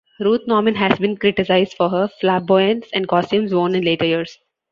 Ruth 0.19 0.41
Norman 0.47 0.73
has 0.73 0.97
been 0.97 1.15
criticized 1.15 1.75
for 1.75 1.87
her 1.89 2.07
flamboyance 2.19 2.87
and 2.91 3.07
costumes 3.07 3.53
worn 3.53 3.75
in 3.75 3.83
later 3.85 4.05
years. 4.05 4.35